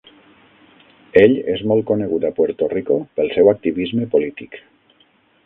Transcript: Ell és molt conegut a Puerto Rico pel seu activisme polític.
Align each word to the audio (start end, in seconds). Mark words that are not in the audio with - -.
Ell 1.21 1.35
és 1.55 1.61
molt 1.71 1.85
conegut 1.91 2.25
a 2.25 2.33
Puerto 2.39 2.71
Rico 2.73 2.99
pel 3.21 3.31
seu 3.37 3.53
activisme 3.53 4.09
polític. 4.17 4.59